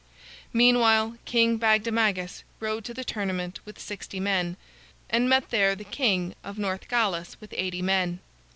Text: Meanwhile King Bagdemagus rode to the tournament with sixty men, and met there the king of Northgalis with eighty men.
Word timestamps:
Meanwhile 0.51 1.19
King 1.25 1.59
Bagdemagus 1.59 2.41
rode 2.59 2.83
to 2.85 2.93
the 2.95 3.03
tournament 3.03 3.59
with 3.67 3.77
sixty 3.77 4.19
men, 4.19 4.57
and 5.11 5.29
met 5.29 5.51
there 5.51 5.75
the 5.75 5.83
king 5.83 6.33
of 6.43 6.57
Northgalis 6.57 7.37
with 7.39 7.53
eighty 7.55 7.83
men. 7.83 8.19